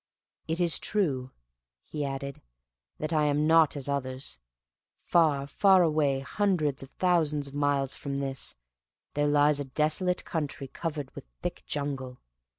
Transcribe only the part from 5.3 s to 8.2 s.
far away, hundreds of thousands of miles from